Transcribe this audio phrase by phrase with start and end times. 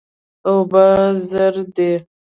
[0.49, 0.85] اوبه
[1.29, 1.91] زر دي.